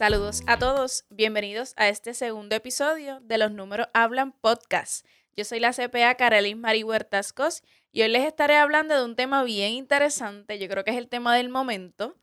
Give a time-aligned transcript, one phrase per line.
[0.00, 5.04] Saludos a todos, bienvenidos a este segundo episodio de Los Números Hablan Podcast.
[5.36, 7.62] Yo soy la CPA Carolyn Mari Huertascos
[7.92, 11.10] y hoy les estaré hablando de un tema bien interesante, yo creo que es el
[11.10, 12.16] tema del momento,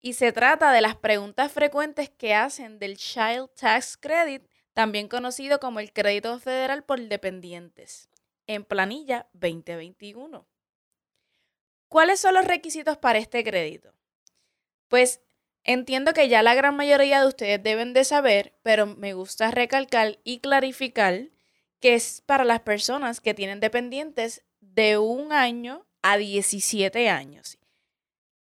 [0.00, 5.58] y se trata de las preguntas frecuentes que hacen del Child Tax Credit, también conocido
[5.58, 8.08] como el crédito federal por dependientes,
[8.46, 10.46] en planilla 2021.
[11.88, 13.92] ¿Cuáles son los requisitos para este crédito?
[14.86, 15.20] Pues
[15.68, 20.18] entiendo que ya la gran mayoría de ustedes deben de saber, pero me gusta recalcar
[20.24, 21.28] y clarificar
[21.78, 27.58] que es para las personas que tienen dependientes de un año a 17 años.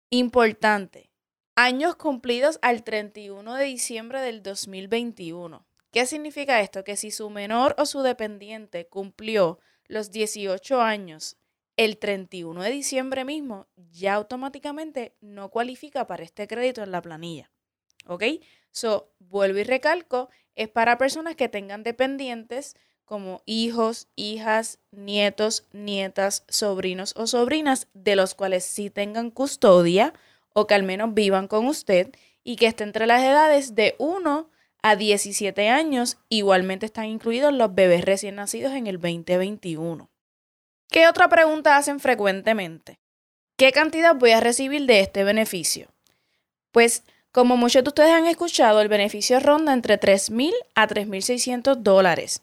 [0.09, 1.10] Importante,
[1.56, 5.66] años cumplidos al 31 de diciembre del 2021.
[5.91, 6.84] ¿Qué significa esto?
[6.84, 11.39] Que si su menor o su dependiente cumplió los 18 años
[11.81, 17.50] el 31 de diciembre mismo, ya automáticamente no cualifica para este crédito en la planilla.
[18.06, 18.22] ¿Ok?
[18.70, 26.45] So, vuelvo y recalco, es para personas que tengan dependientes como hijos, hijas, nietos, nietas,
[26.48, 30.12] sobrinos o sobrinas, de los cuales sí tengan custodia
[30.53, 32.11] o que al menos vivan con usted
[32.44, 34.50] y que esté entre las edades de 1
[34.83, 36.19] a 17 años.
[36.28, 40.11] Igualmente están incluidos los bebés recién nacidos en el 2021.
[40.91, 42.98] ¿Qué otra pregunta hacen frecuentemente?
[43.56, 45.88] ¿Qué cantidad voy a recibir de este beneficio?
[46.72, 52.42] Pues, como muchos de ustedes han escuchado, el beneficio ronda entre 3.000 a 3.600 dólares.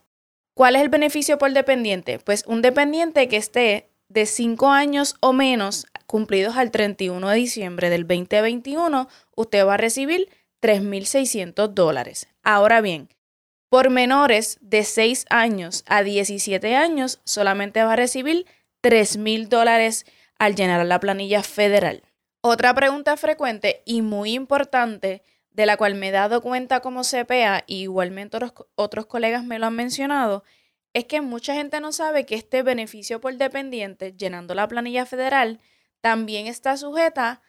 [0.54, 2.20] ¿Cuál es el beneficio por dependiente?
[2.20, 7.89] Pues un dependiente que esté de 5 años o menos cumplidos al 31 de diciembre
[7.89, 10.30] del 2021, usted va a recibir
[10.61, 12.30] 3.600 dólares.
[12.44, 13.09] Ahora bien,
[13.70, 18.46] por menores de 6 años a 17 años, solamente va a recibir
[18.82, 20.06] 3.000 dólares
[20.40, 22.04] al llenar la planilla federal.
[22.42, 27.64] Otra pregunta frecuente y muy importante, de la cual me he dado cuenta como CPA,
[27.66, 30.44] y igualmente otros, otros colegas me lo han mencionado,
[30.94, 35.60] es que mucha gente no sabe que este beneficio por dependiente, llenando la planilla federal,
[36.02, 37.42] también está sujeta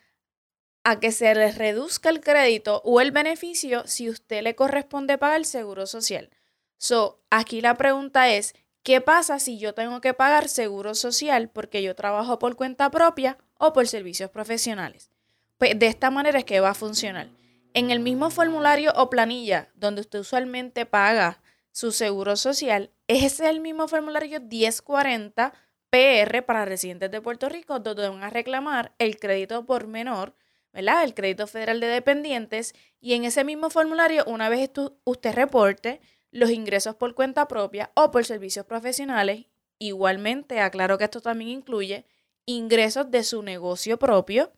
[0.89, 5.37] a que se les reduzca el crédito o el beneficio si usted le corresponde pagar
[5.37, 6.31] el seguro social.
[6.79, 11.83] So, aquí la pregunta es, ¿qué pasa si yo tengo que pagar seguro social porque
[11.83, 15.11] yo trabajo por cuenta propia o por servicios profesionales?
[15.59, 17.29] Pues de esta manera es que va a funcionar.
[17.75, 23.61] En el mismo formulario o planilla donde usted usualmente paga su seguro social, es el
[23.61, 25.53] mismo formulario 1040
[25.91, 30.35] PR para residentes de Puerto Rico, donde van a reclamar el crédito por menor
[30.73, 31.05] ¿verdad?
[31.05, 34.71] El crédito federal de dependientes y en ese mismo formulario, una vez
[35.05, 39.47] usted reporte los ingresos por cuenta propia o por servicios profesionales,
[39.79, 42.05] igualmente aclaro que esto también incluye
[42.47, 44.53] ingresos de su negocio propio,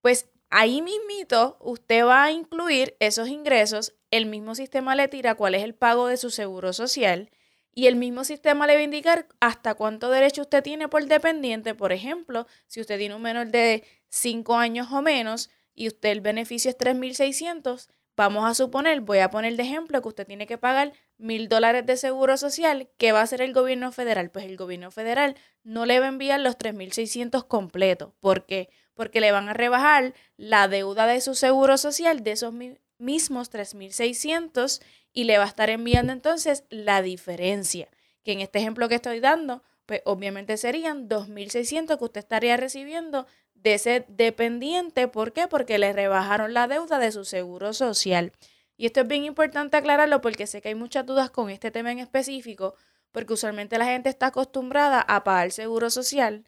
[0.00, 5.54] pues ahí mismito usted va a incluir esos ingresos, el mismo sistema le tira cuál
[5.54, 7.30] es el pago de su seguro social
[7.72, 11.74] y el mismo sistema le va a indicar hasta cuánto derecho usted tiene por dependiente.
[11.74, 16.20] Por ejemplo, si usted tiene un menor de 5 años o menos y usted el
[16.20, 20.58] beneficio es 3.600, vamos a suponer, voy a poner de ejemplo que usted tiene que
[20.58, 22.90] pagar mil dólares de seguro social.
[22.98, 24.30] ¿Qué va a hacer el gobierno federal?
[24.30, 28.12] Pues el gobierno federal no le va a enviar los 3.600 completos.
[28.20, 28.68] ¿Por qué?
[28.92, 32.52] Porque le van a rebajar la deuda de su seguro social de esos
[32.98, 34.82] mismos 3.600
[35.14, 37.88] y le va a estar enviando entonces la diferencia,
[38.22, 43.26] que en este ejemplo que estoy dando, pues obviamente serían 2.600 que usted estaría recibiendo
[43.54, 45.08] de ese dependiente.
[45.08, 45.48] ¿Por qué?
[45.48, 48.30] Porque le rebajaron la deuda de su seguro social.
[48.76, 51.90] Y esto es bien importante aclararlo porque sé que hay muchas dudas con este tema
[51.90, 52.76] en específico,
[53.10, 56.44] porque usualmente la gente está acostumbrada a pagar seguro social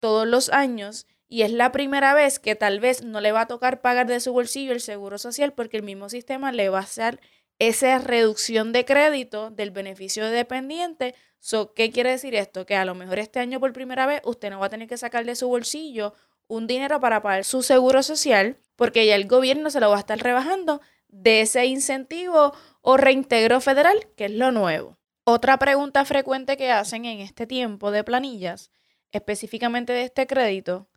[0.00, 3.46] todos los años y es la primera vez que tal vez no le va a
[3.46, 6.82] tocar pagar de su bolsillo el seguro social porque el mismo sistema le va a
[6.82, 7.20] hacer
[7.60, 11.14] esa reducción de crédito del beneficio dependiente.
[11.38, 12.66] So, ¿Qué quiere decir esto?
[12.66, 14.96] Que a lo mejor este año por primera vez usted no va a tener que
[14.96, 16.14] sacar de su bolsillo
[16.48, 20.00] un dinero para pagar su seguro social porque ya el gobierno se lo va a
[20.00, 22.52] estar rebajando de ese incentivo
[22.82, 24.98] o reintegro federal, que es lo nuevo.
[25.24, 28.70] Otra pregunta frecuente que hacen en este tiempo de planillas,
[29.12, 30.88] específicamente de este crédito,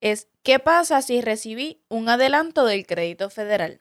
[0.00, 3.80] es ¿qué pasa si recibí un adelanto del crédito federal?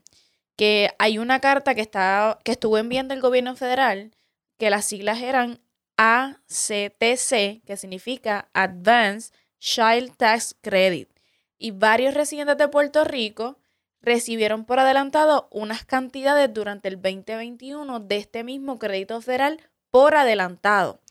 [0.55, 4.15] Que hay una carta que, está, que estuvo enviando el gobierno federal,
[4.57, 5.59] que las siglas eran
[5.97, 11.09] ACTC, que significa Advanced Child Tax Credit.
[11.57, 13.57] Y varios residentes de Puerto Rico
[14.01, 19.59] recibieron por adelantado unas cantidades durante el 2021 de este mismo crédito federal
[19.89, 21.01] por adelantado.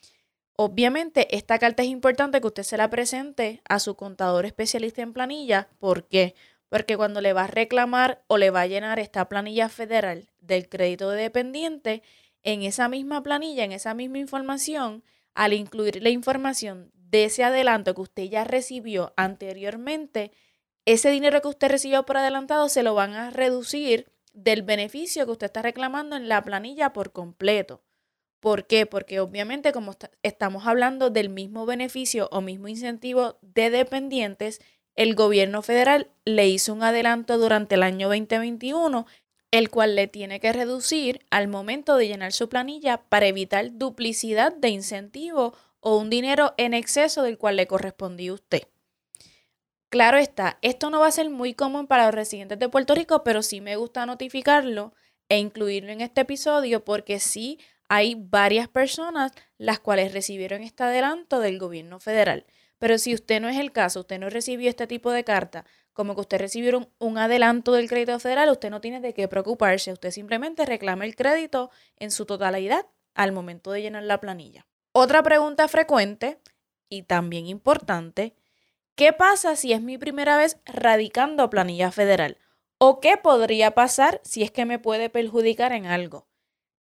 [0.56, 5.12] Obviamente, esta carta es importante que usted se la presente a su contador especialista en
[5.12, 5.68] planilla.
[5.78, 6.34] ¿Por qué?
[6.68, 10.68] porque cuando le va a reclamar o le va a llenar esta planilla federal del
[10.68, 12.02] crédito de dependiente,
[12.46, 15.02] en esa misma planilla, en esa misma información,
[15.34, 20.30] al incluir la información de ese adelanto que usted ya recibió anteriormente,
[20.84, 25.32] ese dinero que usted recibió por adelantado se lo van a reducir del beneficio que
[25.32, 27.82] usted está reclamando en la planilla por completo.
[28.38, 28.86] ¿Por qué?
[28.86, 34.60] Porque obviamente como estamos hablando del mismo beneficio o mismo incentivo de dependientes,
[34.94, 39.04] el gobierno federal le hizo un adelanto durante el año 2021,
[39.56, 44.54] el cual le tiene que reducir al momento de llenar su planilla para evitar duplicidad
[44.54, 48.62] de incentivo o un dinero en exceso del cual le correspondía a usted.
[49.88, 53.22] Claro está, esto no va a ser muy común para los residentes de Puerto Rico,
[53.22, 54.92] pero sí me gusta notificarlo
[55.28, 61.40] e incluirlo en este episodio porque sí hay varias personas las cuales recibieron este adelanto
[61.40, 62.46] del gobierno federal.
[62.78, 66.14] Pero si usted no es el caso, usted no recibió este tipo de carta, como
[66.14, 70.10] que usted recibió un, adelanto del crédito federal, usted no tiene de qué preocuparse, usted
[70.10, 74.66] simplemente reclama el crédito en su totalidad al momento de llenar la planilla.
[74.92, 76.38] Otra pregunta frecuente
[76.90, 78.34] y también importante,
[78.94, 82.36] ¿qué pasa si es mi primera vez radicando planilla federal?
[82.78, 86.28] ¿O qué podría pasar si es que me puede perjudicar en algo?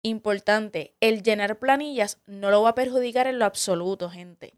[0.03, 4.55] Importante, el llenar planillas no lo va a perjudicar en lo absoluto, gente.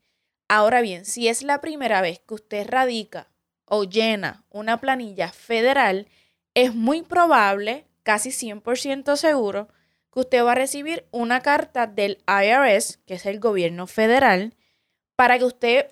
[0.49, 3.31] Ahora bien, si es la primera vez que usted radica
[3.65, 6.07] o llena una planilla federal,
[6.55, 9.69] es muy probable, casi 100% seguro,
[10.13, 14.55] que usted va a recibir una carta del IRS, que es el gobierno federal,
[15.17, 15.87] para que usted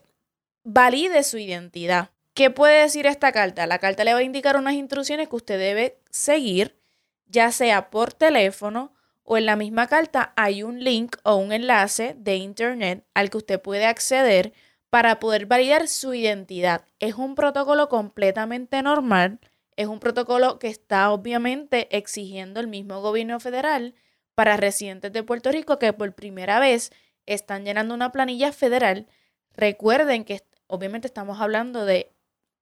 [0.63, 2.11] valide su identidad.
[2.35, 3.67] ¿Qué puede decir esta carta?
[3.67, 6.79] La carta le va a indicar unas instrucciones que usted debe seguir,
[7.27, 8.93] ya sea por teléfono
[9.33, 13.37] o en la misma carta hay un link o un enlace de internet al que
[13.37, 14.53] usted puede acceder
[14.91, 16.85] para poder validar su identidad.
[16.99, 19.39] Es un protocolo completamente normal,
[19.77, 23.95] es un protocolo que está obviamente exigiendo el mismo gobierno federal
[24.35, 26.91] para residentes de Puerto Rico que por primera vez
[27.25, 29.07] están llenando una planilla federal.
[29.55, 32.13] Recuerden que obviamente estamos hablando de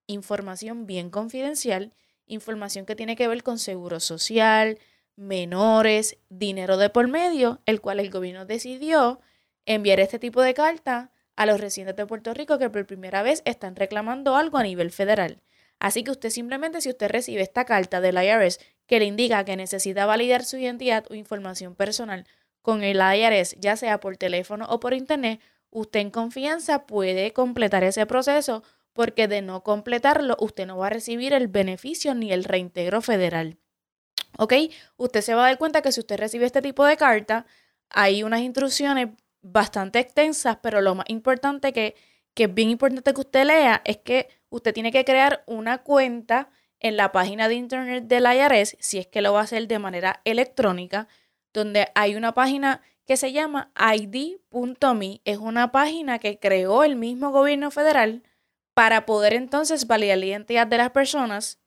[0.07, 1.95] información bien confidencial,
[2.27, 4.79] información que tiene que ver con seguro social,
[5.19, 9.21] menores, dinero de por medio, el cual el gobierno decidió
[9.67, 13.43] enviar este tipo de carta a los residentes de Puerto Rico que por primera vez
[13.45, 15.43] están reclamando algo a nivel federal.
[15.81, 19.57] Así que usted simplemente, si usted recibe esta carta del IRS que le indica que
[19.57, 22.25] necesita validar su identidad o información personal
[22.63, 27.85] con el IRS, ya sea por teléfono o por internet, usted en confianza puede completar
[27.85, 28.63] ese proceso
[28.93, 33.59] porque de no completarlo, usted no va a recibir el beneficio ni el reintegro federal.
[34.37, 34.55] ¿Ok?
[34.97, 37.47] Usted se va a dar cuenta que si usted recibe este tipo de carta,
[37.91, 39.09] hay unas instrucciones
[39.43, 41.95] bastante extensas, pero lo más importante que,
[42.35, 46.51] que es bien importante que usted lea es que usted tiene que crear una cuenta
[46.81, 49.79] en la página de internet del IRS, si es que lo va a hacer de
[49.79, 51.09] manera electrónica,
[51.53, 55.21] donde hay una página que se llama id.me.
[55.25, 58.23] Es una página que creó el mismo gobierno federal
[58.75, 61.59] para poder entonces validar la identidad de las personas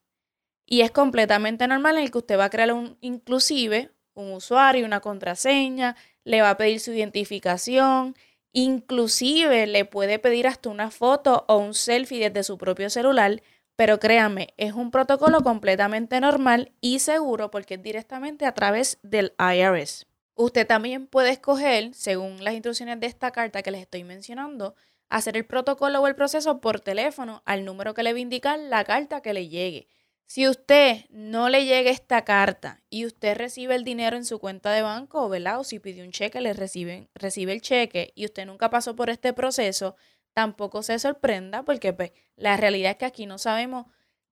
[0.72, 4.86] y es completamente normal en el que usted va a crear un, inclusive un usuario,
[4.86, 8.16] una contraseña, le va a pedir su identificación,
[8.54, 13.44] inclusive le puede pedir hasta una foto o un selfie desde su propio celular,
[13.76, 19.34] pero créame, es un protocolo completamente normal y seguro porque es directamente a través del
[19.38, 20.08] IRS.
[20.36, 24.76] Usted también puede escoger, según las instrucciones de esta carta que les estoy mencionando,
[25.10, 28.58] hacer el protocolo o el proceso por teléfono al número que le va a indicar
[28.58, 29.90] la carta que le llegue.
[30.34, 34.72] Si usted no le llega esta carta y usted recibe el dinero en su cuenta
[34.72, 35.60] de banco, ¿verdad?
[35.60, 39.10] O si pidió un cheque, le recibe, recibe el cheque y usted nunca pasó por
[39.10, 39.98] este proceso,
[40.32, 43.88] tampoco se sorprenda porque pues, la realidad es que aquí no sabemos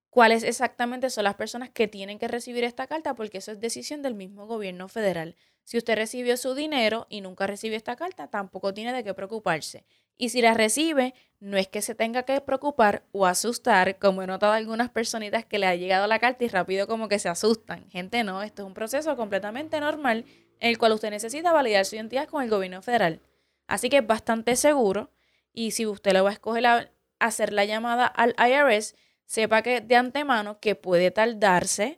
[0.10, 4.02] cuáles exactamente son las personas que tienen que recibir esta carta porque eso es decisión
[4.02, 5.36] del mismo gobierno federal.
[5.66, 9.86] Si usted recibió su dinero y nunca recibió esta carta, tampoco tiene de qué preocuparse.
[10.22, 14.28] Y si la recibe, no es que se tenga que preocupar o asustar, como he
[14.28, 17.90] notado algunas personitas que le ha llegado la carta y rápido como que se asustan.
[17.90, 20.26] Gente, no, esto es un proceso completamente normal
[20.60, 23.22] en el cual usted necesita validar su identidad con el gobierno federal.
[23.66, 25.10] Así que es bastante seguro
[25.54, 28.96] y si usted le va a escoger hacer la llamada al IRS,
[29.26, 31.98] sepa que de antemano que puede tardarse,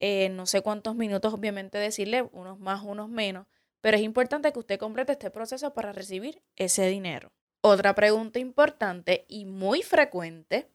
[0.00, 3.46] eh, no sé cuántos minutos, obviamente decirle, unos más, unos menos,
[3.80, 7.30] pero es importante que usted complete este proceso para recibir ese dinero.
[7.62, 10.70] Otra pregunta importante y muy frecuente,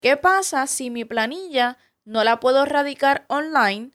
[0.00, 3.90] ¿qué pasa si mi planilla no la puedo radicar online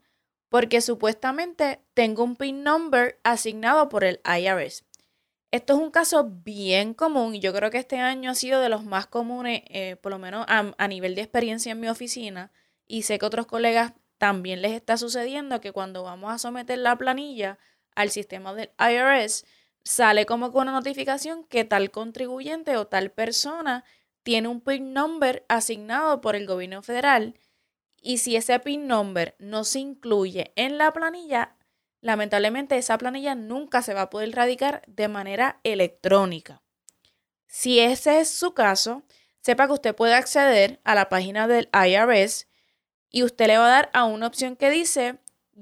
[0.47, 4.85] porque supuestamente tengo un PIN number asignado por el IRS?
[5.49, 8.69] Esto es un caso bien común y yo creo que este año ha sido de
[8.69, 12.51] los más comunes, eh, por lo menos a, a nivel de experiencia en mi oficina,
[12.87, 16.95] y sé que otros colegas también les está sucediendo que cuando vamos a someter la
[16.97, 17.57] planilla
[17.95, 19.45] al sistema del IRS,
[19.83, 23.83] sale como con una notificación que tal contribuyente o tal persona
[24.23, 27.35] tiene un PIN number asignado por el gobierno federal
[28.01, 31.55] y si ese PIN number no se incluye en la planilla,
[32.01, 36.63] lamentablemente esa planilla nunca se va a poder radicar de manera electrónica.
[37.45, 39.03] Si ese es su caso,
[39.41, 42.47] sepa que usted puede acceder a la página del IRS
[43.11, 45.19] y usted le va a dar a una opción que dice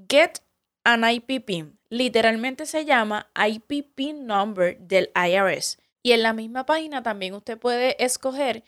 [0.08, 0.40] Get
[0.84, 1.79] an IP PIN.
[1.90, 5.80] Literalmente se llama IP PIN Number del IRS.
[6.04, 8.64] Y en la misma página también usted puede escoger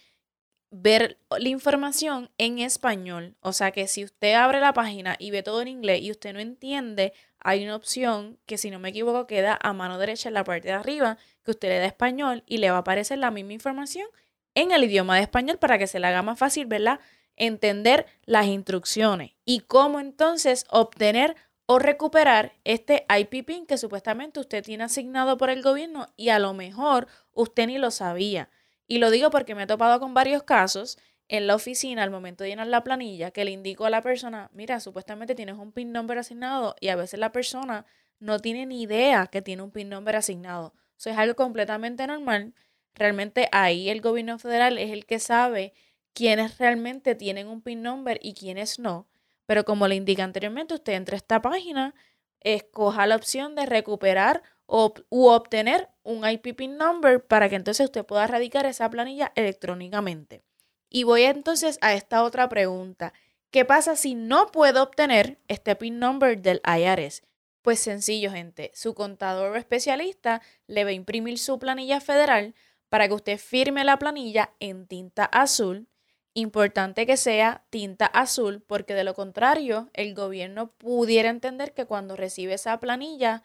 [0.72, 3.36] ver la información en español.
[3.42, 6.34] O sea que si usted abre la página y ve todo en inglés y usted
[6.34, 10.34] no entiende, hay una opción que si no me equivoco queda a mano derecha en
[10.34, 13.32] la parte de arriba que usted le da español y le va a aparecer la
[13.32, 14.08] misma información
[14.56, 17.00] en el idioma de español para que se le haga más fácil, ¿verdad?
[17.36, 21.36] Entender las instrucciones y cómo entonces obtener
[21.74, 26.38] o recuperar este IP PIN que supuestamente usted tiene asignado por el gobierno y a
[26.38, 28.50] lo mejor usted ni lo sabía.
[28.88, 30.98] Y lo digo porque me he topado con varios casos
[31.30, 34.50] en la oficina al momento de llenar la planilla que le indico a la persona,
[34.52, 37.86] mira, supuestamente tienes un PIN number asignado y a veces la persona
[38.20, 40.74] no tiene ni idea que tiene un PIN number asignado.
[40.98, 42.54] Eso es algo completamente normal.
[42.96, 45.74] Realmente ahí el gobierno federal es el que sabe
[46.12, 49.08] quiénes realmente tienen un PIN number y quiénes no.
[49.52, 51.94] Pero como le indica anteriormente, usted entra a esta página,
[52.40, 57.84] escoja la opción de recuperar o, u obtener un IP PIN number para que entonces
[57.84, 60.42] usted pueda radicar esa planilla electrónicamente.
[60.90, 63.12] Y voy entonces a esta otra pregunta.
[63.50, 67.22] ¿Qué pasa si no puedo obtener este PIN number del IRS?
[67.62, 68.72] Pues sencillo, gente.
[68.74, 72.56] Su contador especialista le va a imprimir su planilla federal
[72.88, 75.90] para que usted firme la planilla en tinta azul.
[76.34, 82.16] Importante que sea tinta azul porque de lo contrario el gobierno pudiera entender que cuando
[82.16, 83.44] recibe esa planilla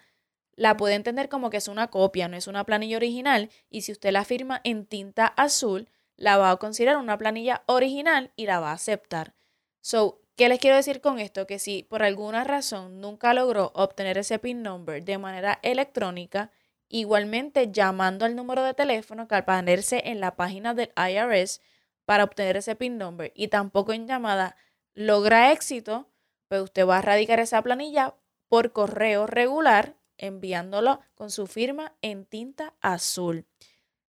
[0.54, 3.90] la puede entender como que es una copia, no es una planilla original y si
[3.90, 8.60] usted la firma en tinta azul la va a considerar una planilla original y la
[8.60, 9.34] va a aceptar.
[9.80, 11.46] So, ¿qué les quiero decir con esto?
[11.46, 16.52] Que si por alguna razón nunca logró obtener ese PIN number de manera electrónica,
[16.88, 21.60] igualmente llamando al número de teléfono que al ponerse en la página del IRS
[22.06, 24.56] para obtener ese PIN number y tampoco en llamada
[24.94, 26.08] logra éxito,
[26.48, 28.14] pues usted va a radicar esa planilla
[28.48, 33.46] por correo regular enviándolo con su firma en tinta azul.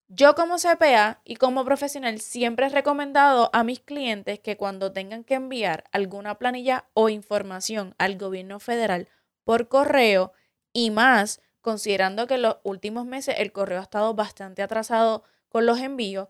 [0.08, 5.24] Yo como CPA y como profesional siempre he recomendado a mis clientes que cuando tengan
[5.24, 9.08] que enviar alguna planilla o información al gobierno federal
[9.44, 10.32] por correo
[10.72, 15.64] y más considerando que en los últimos meses el correo ha estado bastante atrasado con
[15.64, 16.28] los envíos,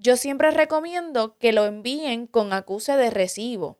[0.00, 3.78] yo siempre recomiendo que lo envíen con acuse de recibo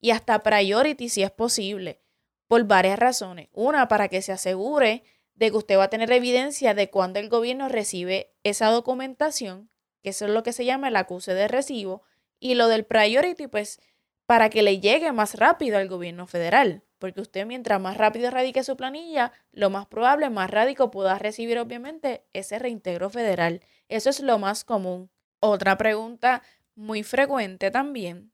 [0.00, 2.00] y hasta priority si es posible,
[2.46, 3.48] por varias razones.
[3.52, 5.02] Una, para que se asegure
[5.34, 9.68] de que usted va a tener evidencia de cuando el gobierno recibe esa documentación,
[10.02, 12.02] que eso es lo que se llama el acuse de recibo,
[12.38, 13.80] y lo del priority, pues
[14.24, 18.62] para que le llegue más rápido al gobierno federal, porque usted mientras más rápido radique
[18.62, 23.62] su planilla, lo más probable, más rápido pueda recibir obviamente ese reintegro federal.
[23.88, 25.10] Eso es lo más común.
[25.40, 26.42] Otra pregunta
[26.74, 28.32] muy frecuente también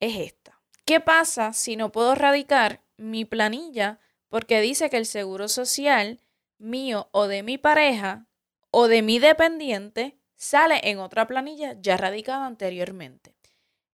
[0.00, 0.60] es esta.
[0.84, 6.20] ¿Qué pasa si no puedo radicar mi planilla porque dice que el seguro social
[6.58, 8.26] mío o de mi pareja
[8.70, 13.34] o de mi dependiente sale en otra planilla ya radicada anteriormente.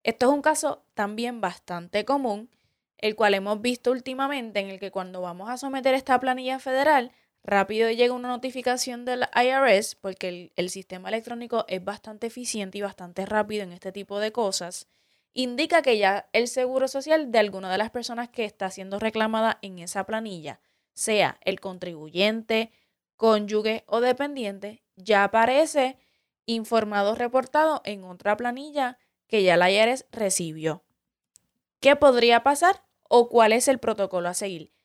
[0.03, 2.51] Esto es un caso también bastante común,
[2.99, 7.11] el cual hemos visto últimamente en el que cuando vamos a someter esta planilla federal,
[7.47, 13.25] rápido llega una notificación del IRS, porque el, sistema electrónico es bastante eficiente y bastante
[13.25, 14.89] rápido en este tipo de cosas,
[15.33, 19.59] indica que ya el seguro social de alguna de las personas que está siendo reclamada
[19.63, 20.61] en esa planilla
[20.93, 22.73] sea el contribuyente,
[23.17, 25.99] cónyuge o dependiente, ya aparece
[26.47, 30.85] informado reportado en otra planilla que ya la IRS recibió.
[31.81, 34.76] ¿Qué podría pasar o cuál es el protocolo a seguir?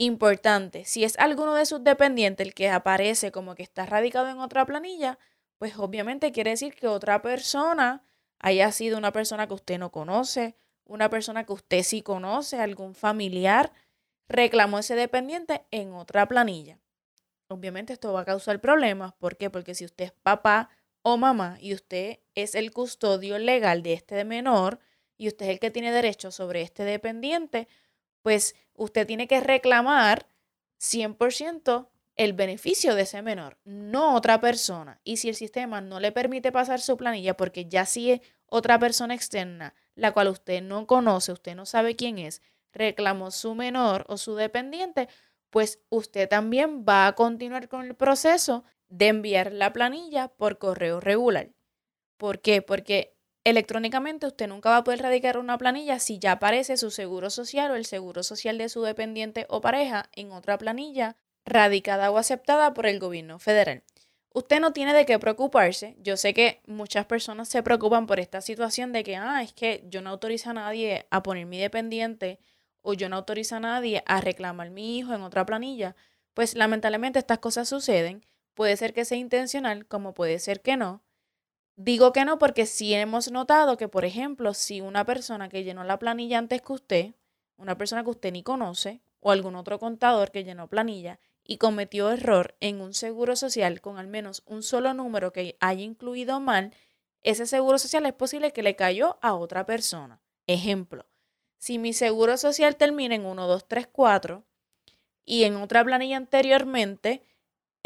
[0.00, 4.38] Importante, si es alguno de sus dependientes el que aparece como que está radicado en
[4.38, 5.18] otra planilla,
[5.58, 8.04] pues obviamente quiere decir que otra persona
[8.38, 12.94] haya sido una persona que usted no conoce, una persona que usted sí conoce, algún
[12.94, 13.72] familiar,
[14.28, 16.78] reclamó ese dependiente en otra planilla.
[17.48, 19.14] Obviamente esto va a causar problemas.
[19.14, 19.50] ¿Por qué?
[19.50, 20.70] Porque si usted es papá
[21.02, 24.78] o mamá y usted es el custodio legal de este menor
[25.16, 27.66] y usted es el que tiene derecho sobre este dependiente,
[28.22, 30.26] pues usted tiene que reclamar
[30.80, 35.00] 100% el beneficio de ese menor, no otra persona.
[35.04, 39.14] Y si el sistema no le permite pasar su planilla porque ya si otra persona
[39.14, 44.16] externa la cual usted no conoce, usted no sabe quién es, reclamó su menor o
[44.16, 45.08] su dependiente,
[45.50, 51.00] pues usted también va a continuar con el proceso de enviar la planilla por correo
[51.00, 51.50] regular.
[52.16, 52.62] ¿Por qué?
[52.62, 53.16] Porque
[53.48, 57.70] electrónicamente usted nunca va a poder radicar una planilla si ya aparece su seguro social
[57.70, 62.74] o el seguro social de su dependiente o pareja en otra planilla radicada o aceptada
[62.74, 63.82] por el gobierno federal.
[64.34, 65.96] Usted no tiene de qué preocuparse.
[65.98, 69.84] Yo sé que muchas personas se preocupan por esta situación de que, ah, es que
[69.88, 72.38] yo no autorizo a nadie a poner mi dependiente
[72.82, 75.96] o yo no autorizo a nadie a reclamar mi hijo en otra planilla.
[76.34, 78.24] Pues lamentablemente estas cosas suceden.
[78.54, 81.02] Puede ser que sea intencional, como puede ser que no.
[81.80, 85.84] Digo que no porque sí hemos notado que, por ejemplo, si una persona que llenó
[85.84, 87.14] la planilla antes que usted,
[87.56, 92.10] una persona que usted ni conoce, o algún otro contador que llenó planilla y cometió
[92.10, 96.74] error en un seguro social con al menos un solo número que haya incluido mal,
[97.22, 100.20] ese seguro social es posible que le cayó a otra persona.
[100.48, 101.06] Ejemplo,
[101.58, 104.44] si mi seguro social termina en 1, 2, 3, 4
[105.24, 107.22] y en otra planilla anteriormente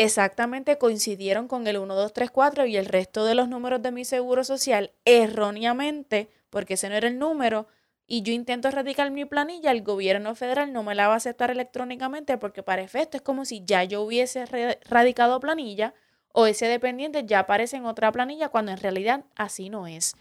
[0.03, 3.93] exactamente coincidieron con el 1, 2, 3, 4 y el resto de los números de
[3.93, 7.67] mi seguro social erróneamente, porque ese no era el número,
[8.07, 11.51] y yo intento radicar mi planilla, el gobierno federal no me la va a aceptar
[11.51, 14.45] electrónicamente porque para efecto es como si ya yo hubiese
[14.85, 15.95] radicado planilla
[16.33, 20.15] o ese dependiente ya aparece en otra planilla cuando en realidad así no es.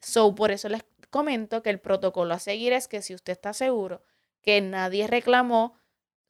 [0.00, 3.52] So, por eso les comento que el protocolo a seguir es que si usted está
[3.52, 4.02] seguro
[4.42, 5.74] que nadie reclamó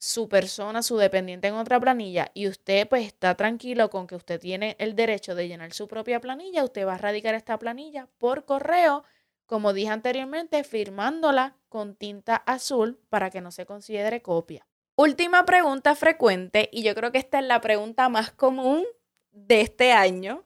[0.04, 4.38] su persona, su dependiente en otra planilla y usted pues está tranquilo con que usted
[4.38, 8.44] tiene el derecho de llenar su propia planilla, usted va a radicar esta planilla por
[8.44, 9.04] correo,
[9.46, 14.66] como dije anteriormente, firmándola con tinta azul para que no se considere copia.
[14.94, 18.84] Última pregunta frecuente, y yo creo que esta es la pregunta más común
[19.30, 20.44] de este año,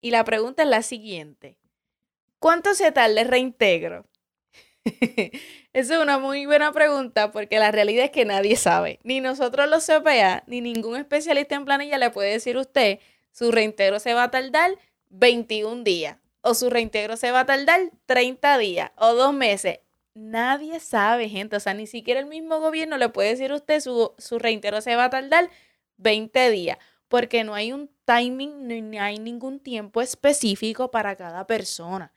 [0.00, 1.56] y la pregunta es la siguiente.
[2.40, 4.07] ¿Cuánto se tarda el reintegro?
[5.72, 8.98] Esa es una muy buena pregunta porque la realidad es que nadie sabe.
[9.02, 12.98] Ni nosotros los CPA, ni ningún especialista en planilla le puede decir a usted
[13.32, 14.72] su reintegro se va a tardar
[15.10, 19.80] 21 días o su reintegro se va a tardar 30 días o dos meses.
[20.14, 21.56] Nadie sabe, gente.
[21.56, 24.80] O sea, ni siquiera el mismo gobierno le puede decir a usted su, su reintegro
[24.80, 25.50] se va a tardar
[25.98, 32.12] 20 días porque no hay un timing ni hay ningún tiempo específico para cada persona.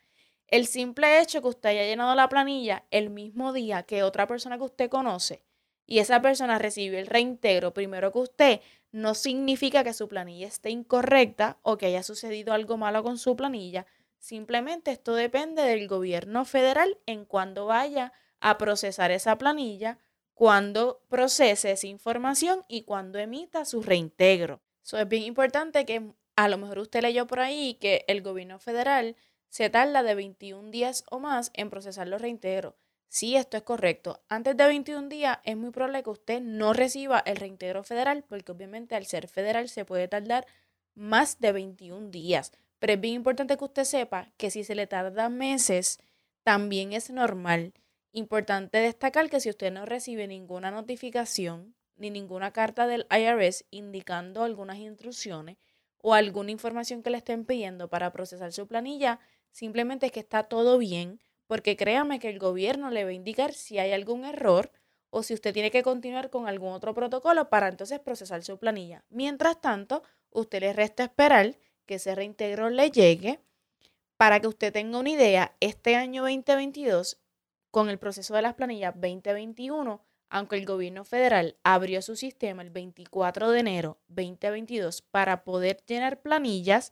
[0.51, 4.57] El simple hecho que usted haya llenado la planilla el mismo día que otra persona
[4.57, 5.45] que usted conoce
[5.87, 8.61] y esa persona recibió el reintegro primero que usted,
[8.91, 13.35] no significa que su planilla esté incorrecta o que haya sucedido algo malo con su
[13.35, 13.85] planilla.
[14.17, 19.99] Simplemente esto depende del gobierno federal en cuando vaya a procesar esa planilla,
[20.33, 24.61] cuando procese esa información y cuando emita su reintegro.
[24.83, 28.59] Eso es bien importante que a lo mejor usted leyó por ahí que el gobierno
[28.59, 29.15] federal
[29.51, 32.73] se tarda de 21 días o más en procesar los reintegros.
[33.09, 37.19] Si esto es correcto, antes de 21 días es muy probable que usted no reciba
[37.25, 40.47] el reintegro federal, porque obviamente al ser federal se puede tardar
[40.95, 42.53] más de 21 días.
[42.79, 45.99] Pero es bien importante que usted sepa que si se le tarda meses,
[46.43, 47.73] también es normal.
[48.13, 54.43] Importante destacar que si usted no recibe ninguna notificación ni ninguna carta del IRS indicando
[54.43, 55.57] algunas instrucciones
[55.97, 59.19] o alguna información que le estén pidiendo para procesar su planilla,
[59.51, 63.53] Simplemente es que está todo bien, porque créame que el gobierno le va a indicar
[63.53, 64.71] si hay algún error
[65.09, 69.03] o si usted tiene que continuar con algún otro protocolo para entonces procesar su planilla.
[69.09, 73.41] Mientras tanto, usted le resta esperar que ese reintegro le llegue
[74.17, 77.19] para que usted tenga una idea, este año 2022,
[77.71, 82.69] con el proceso de las planillas 2021, aunque el gobierno federal abrió su sistema el
[82.69, 86.91] 24 de enero 2022 para poder llenar planillas,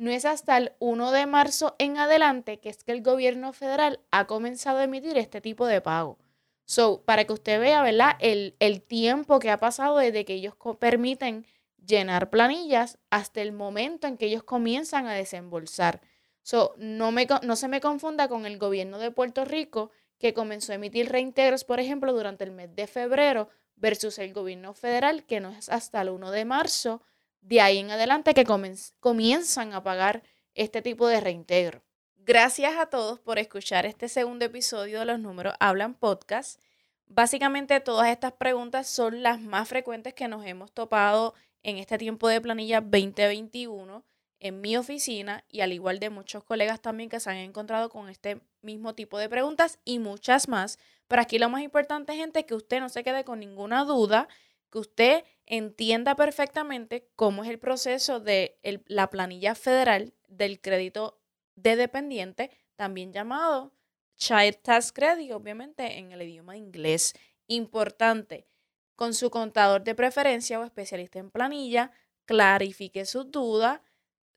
[0.00, 4.00] no es hasta el 1 de marzo en adelante que es que el gobierno federal
[4.10, 6.18] ha comenzado a emitir este tipo de pago.
[6.64, 8.16] So, para que usted vea, ¿verdad?
[8.18, 11.44] El, el tiempo que ha pasado desde que ellos permiten
[11.84, 16.00] llenar planillas hasta el momento en que ellos comienzan a desembolsar.
[16.42, 20.72] So, no, me, no se me confunda con el gobierno de Puerto Rico que comenzó
[20.72, 25.40] a emitir reintegros, por ejemplo, durante el mes de febrero versus el gobierno federal que
[25.40, 27.02] no es hasta el 1 de marzo
[27.40, 30.22] de ahí en adelante que comienzan a pagar
[30.54, 31.82] este tipo de reintegro.
[32.16, 36.60] Gracias a todos por escuchar este segundo episodio de Los Números Hablan Podcast.
[37.06, 42.28] Básicamente todas estas preguntas son las más frecuentes que nos hemos topado en este tiempo
[42.28, 44.04] de planilla 2021
[44.38, 48.08] en mi oficina y al igual de muchos colegas también que se han encontrado con
[48.08, 50.78] este mismo tipo de preguntas y muchas más.
[51.08, 54.28] Pero aquí lo más importante, gente, es que usted no se quede con ninguna duda
[54.70, 61.20] que usted entienda perfectamente cómo es el proceso de la planilla federal del crédito
[61.56, 63.74] de dependiente, también llamado
[64.14, 67.14] Child Tax Credit, obviamente en el idioma inglés.
[67.48, 68.46] Importante,
[68.94, 71.90] con su contador de preferencia o especialista en planilla,
[72.26, 73.80] clarifique sus dudas,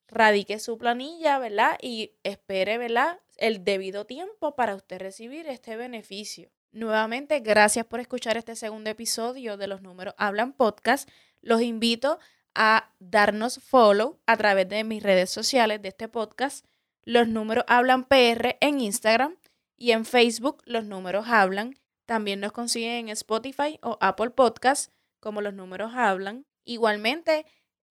[0.07, 1.77] radique su planilla, ¿verdad?
[1.79, 3.19] Y espere, ¿verdad?
[3.37, 6.49] El debido tiempo para usted recibir este beneficio.
[6.73, 11.07] Nuevamente, gracias por escuchar este segundo episodio de Los Números Hablan Podcast.
[11.39, 12.17] Los invito
[12.55, 16.65] a darnos follow a través de mis redes sociales de este podcast.
[17.03, 19.35] Los Números Hablan PR en Instagram
[19.77, 21.75] y en Facebook Los Números Hablan.
[22.07, 26.47] También nos consiguen en Spotify o Apple Podcast como Los Números Hablan.
[26.65, 27.45] Igualmente,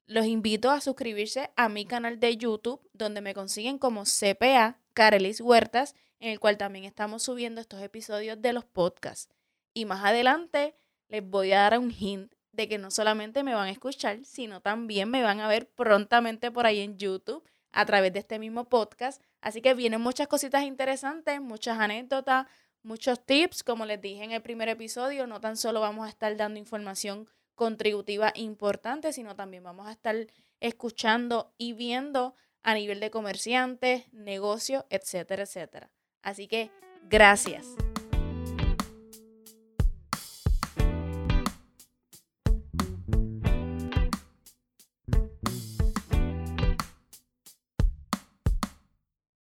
[0.07, 5.41] los invito a suscribirse a mi canal de YouTube, donde me consiguen como CPA Carelis
[5.41, 9.35] Huertas, en el cual también estamos subiendo estos episodios de los podcasts.
[9.75, 10.77] Y más adelante
[11.09, 14.61] les voy a dar un hint de que no solamente me van a escuchar, sino
[14.61, 18.69] también me van a ver prontamente por ahí en YouTube a través de este mismo
[18.69, 19.21] podcast.
[19.41, 22.47] Así que vienen muchas cositas interesantes, muchas anécdotas,
[22.85, 23.65] muchos tips.
[23.65, 27.29] Como les dije en el primer episodio, no tan solo vamos a estar dando información
[27.57, 30.15] contributiva importante, sino también vamos a estar
[30.61, 35.91] escuchando y viendo a nivel de comerciantes, negocios, etcétera, etcétera.
[36.23, 36.71] Así que
[37.09, 37.67] gracias.